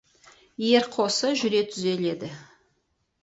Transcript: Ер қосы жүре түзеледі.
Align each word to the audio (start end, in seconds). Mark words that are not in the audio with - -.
Ер 0.67 0.87
қосы 0.95 1.29
жүре 1.41 1.61
түзеледі. 1.75 2.31